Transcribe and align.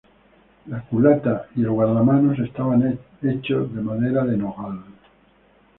La 0.65 0.79
culata 0.81 1.45
y 1.55 1.61
el 1.61 1.69
guardamanos 1.69 2.39
estaban 2.39 2.97
hechos 3.21 3.71
de 3.71 3.81
madera 3.83 4.25
de 4.25 4.35
nogal. 4.35 4.79